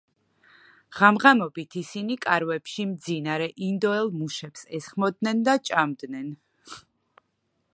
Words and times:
ღამ-ღამობით 0.99 1.75
ისინი 1.81 2.15
კარვებში 2.23 2.85
მძინარე 2.93 3.49
ინდოელ 3.67 4.09
მუშებს 4.23 4.65
ესხმოდნენ 4.79 5.45
და 5.49 5.57
ჭამდნენ. 5.71 6.33